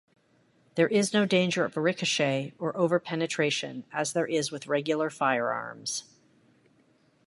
There 0.73 0.87
is 0.87 1.13
no 1.13 1.27
danger 1.27 1.63
of 1.63 1.77
ricochet 1.77 2.53
or 2.57 2.75
over-penetration 2.75 3.83
as 3.93 4.13
there 4.13 4.25
is 4.25 4.51
with 4.51 4.65
regular 4.65 5.11
firearms. 5.11 6.05